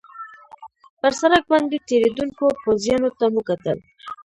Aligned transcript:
پر 0.99 1.11
سړک 1.21 1.43
باندې 1.51 1.77
تېرېدونکو 1.89 2.45
پوځیانو 2.63 3.09
ته 3.17 3.25
مو 3.33 3.41
کتل. 3.49 3.77